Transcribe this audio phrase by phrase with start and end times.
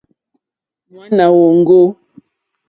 [0.93, 1.85] Ŋwáná wɔ̀ŋɡɔ́.